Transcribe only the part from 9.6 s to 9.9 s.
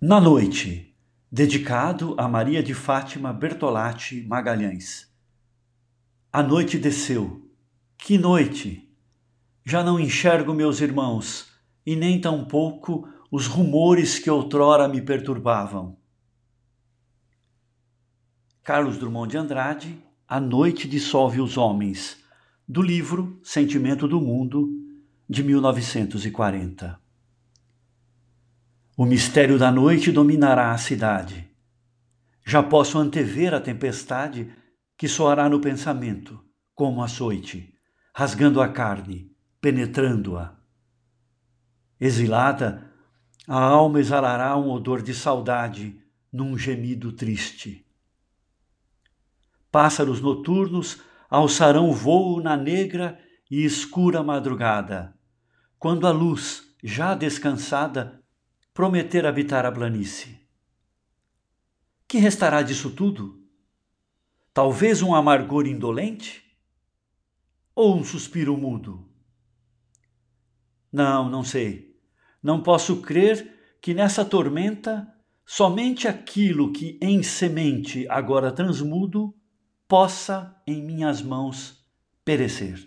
Já